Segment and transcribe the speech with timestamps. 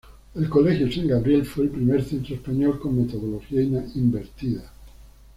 [0.33, 4.71] El colegio San Gabriel, fue el primer centro español con metodología invertida.